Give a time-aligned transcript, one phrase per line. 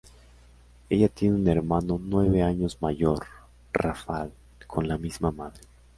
[0.89, 3.23] Ella tiene un hermano nueve años mayor,
[3.71, 4.31] Rafał,
[4.65, 5.61] con la misma madre.